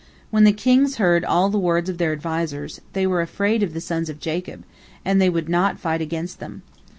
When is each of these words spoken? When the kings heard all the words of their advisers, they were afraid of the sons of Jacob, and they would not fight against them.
When 0.31 0.45
the 0.45 0.51
kings 0.51 0.95
heard 0.95 1.23
all 1.23 1.49
the 1.49 1.59
words 1.59 1.87
of 1.87 1.99
their 1.99 2.11
advisers, 2.11 2.81
they 2.93 3.05
were 3.05 3.21
afraid 3.21 3.61
of 3.61 3.75
the 3.75 3.79
sons 3.79 4.09
of 4.09 4.19
Jacob, 4.19 4.63
and 5.05 5.21
they 5.21 5.29
would 5.29 5.47
not 5.47 5.77
fight 5.77 6.01
against 6.01 6.39
them. 6.39 6.63